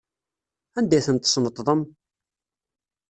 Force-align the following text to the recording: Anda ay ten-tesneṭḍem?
Anda 0.77 0.95
ay 0.97 1.03
ten-tesneṭḍem? 1.05 1.81